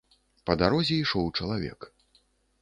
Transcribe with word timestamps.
Па 0.49 0.55
дарозе 0.61 0.97
ішоў 1.03 1.29
чалавек. 1.41 1.79